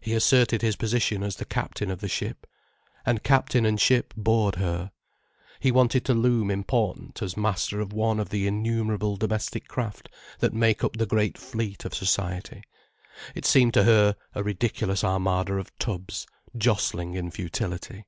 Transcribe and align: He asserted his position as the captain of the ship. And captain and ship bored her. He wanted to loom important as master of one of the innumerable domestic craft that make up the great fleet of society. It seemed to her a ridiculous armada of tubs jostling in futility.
He 0.00 0.14
asserted 0.14 0.62
his 0.62 0.76
position 0.76 1.22
as 1.22 1.36
the 1.36 1.44
captain 1.44 1.90
of 1.90 2.00
the 2.00 2.08
ship. 2.08 2.46
And 3.04 3.22
captain 3.22 3.66
and 3.66 3.78
ship 3.78 4.14
bored 4.16 4.54
her. 4.54 4.92
He 5.60 5.70
wanted 5.70 6.06
to 6.06 6.14
loom 6.14 6.50
important 6.50 7.20
as 7.20 7.36
master 7.36 7.78
of 7.78 7.92
one 7.92 8.18
of 8.18 8.30
the 8.30 8.46
innumerable 8.46 9.18
domestic 9.18 9.68
craft 9.68 10.08
that 10.38 10.54
make 10.54 10.82
up 10.82 10.96
the 10.96 11.04
great 11.04 11.36
fleet 11.36 11.84
of 11.84 11.92
society. 11.94 12.62
It 13.34 13.44
seemed 13.44 13.74
to 13.74 13.84
her 13.84 14.16
a 14.34 14.42
ridiculous 14.42 15.04
armada 15.04 15.56
of 15.56 15.76
tubs 15.78 16.26
jostling 16.56 17.12
in 17.12 17.30
futility. 17.30 18.06